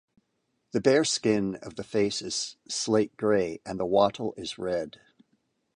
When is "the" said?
0.71-0.81, 1.75-1.83, 3.79-3.85